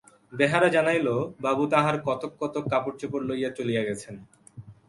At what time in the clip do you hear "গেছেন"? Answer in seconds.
3.83-4.15